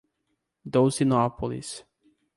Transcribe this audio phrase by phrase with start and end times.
[0.67, 1.85] Dolcinópolis